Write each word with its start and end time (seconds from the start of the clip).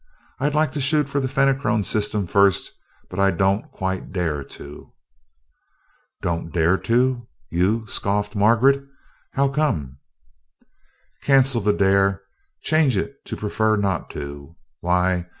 I'd 0.39 0.55
like 0.55 0.71
to 0.71 0.81
shoot 0.81 1.07
for 1.07 1.19
the 1.19 1.27
Fenachrone 1.27 1.83
system 1.83 2.25
first, 2.25 2.71
but 3.07 3.19
I 3.19 3.29
don't 3.29 3.69
quite 3.71 4.11
dare 4.11 4.43
to." 4.43 4.91
"Don't 6.23 6.51
dare 6.51 6.75
to? 6.79 7.27
You?" 7.51 7.85
scoffed 7.85 8.35
Margaret. 8.35 8.83
"How 9.33 9.47
come?" 9.47 9.99
"Cancel 11.21 11.61
the 11.61 11.71
'dare' 11.73 12.19
change 12.63 12.97
it 12.97 13.23
to 13.25 13.35
'prefer 13.37 13.75
not 13.77 14.09
to.' 14.09 14.55
Why? 14.79 15.27